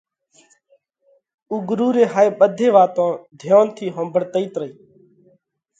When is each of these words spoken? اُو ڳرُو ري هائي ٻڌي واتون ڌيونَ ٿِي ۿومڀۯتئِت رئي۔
اُو 1.49 1.55
ڳرُو 1.67 1.87
ري 1.95 2.05
هائي 2.13 2.29
ٻڌي 2.39 2.67
واتون 2.75 3.11
ڌيونَ 3.39 3.65
ٿِي 3.75 3.85
ۿومڀۯتئِت 3.95 4.53
رئي۔ 4.61 4.71